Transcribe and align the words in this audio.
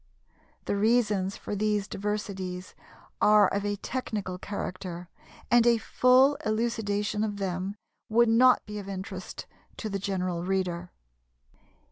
The 0.65 0.75
reasons 0.75 1.37
for 1.37 1.55
these 1.55 1.87
diversities 1.87 2.73
are 3.21 3.47
of 3.49 3.63
a 3.63 3.75
technical 3.75 4.39
character, 4.39 5.09
and 5.51 5.67
a 5.67 5.77
full 5.77 6.37
elucidation 6.43 7.23
of 7.23 7.37
them 7.37 7.75
would 8.09 8.27
not 8.27 8.65
be 8.65 8.79
of 8.79 8.89
interest 8.89 9.45
to 9.77 9.89
the 9.89 9.99
general 9.99 10.43
reader. 10.43 10.89